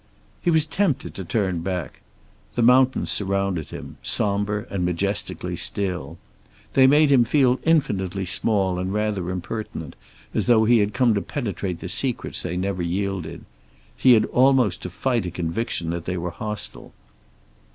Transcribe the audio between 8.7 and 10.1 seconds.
and rather impertinent,